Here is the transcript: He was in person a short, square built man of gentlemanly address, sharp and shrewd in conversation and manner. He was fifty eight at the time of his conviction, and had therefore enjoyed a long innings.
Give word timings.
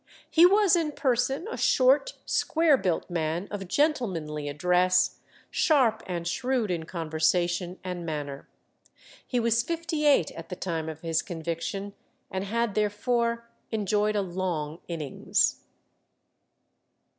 He 0.31 0.47
was 0.47 0.75
in 0.75 0.93
person 0.93 1.47
a 1.51 1.55
short, 1.57 2.13
square 2.25 2.75
built 2.75 3.07
man 3.07 3.47
of 3.51 3.67
gentlemanly 3.67 4.49
address, 4.49 5.19
sharp 5.51 6.01
and 6.07 6.27
shrewd 6.27 6.71
in 6.71 6.85
conversation 6.87 7.77
and 7.83 8.03
manner. 8.03 8.49
He 9.27 9.39
was 9.39 9.61
fifty 9.61 10.07
eight 10.07 10.31
at 10.31 10.49
the 10.49 10.55
time 10.55 10.89
of 10.89 11.01
his 11.01 11.21
conviction, 11.21 11.93
and 12.31 12.43
had 12.45 12.73
therefore 12.73 13.47
enjoyed 13.69 14.15
a 14.15 14.23
long 14.23 14.79
innings. 14.87 15.61